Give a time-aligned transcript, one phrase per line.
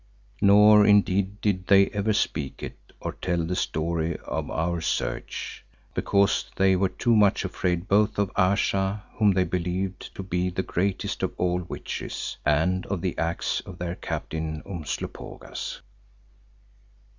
[0.41, 6.49] Nor indeed did they ever speak it or tell the story of our search, because
[6.55, 11.21] they were too much afraid both of Ayesha whom they believed to be the greatest
[11.21, 15.81] of all witches, and of the axe of their captain, Umslopogaas.